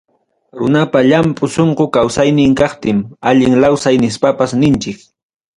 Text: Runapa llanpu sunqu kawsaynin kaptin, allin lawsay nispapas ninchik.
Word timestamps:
Runapa 0.59 0.99
llanpu 1.09 1.43
sunqu 1.55 1.85
kawsaynin 1.95 2.53
kaptin, 2.59 2.97
allin 3.29 3.53
lawsay 3.61 3.95
nispapas 4.03 4.51
ninchik. 4.61 4.97